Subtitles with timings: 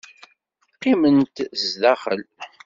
[0.73, 2.21] Qqimemt zdaxel.